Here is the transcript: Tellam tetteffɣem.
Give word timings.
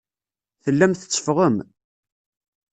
Tellam 0.63 0.93
tetteffɣem. 0.95 1.57